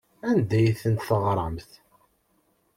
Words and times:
Anda 0.29 0.53
ay 0.59 0.69
ten-teɣramt? 0.81 1.71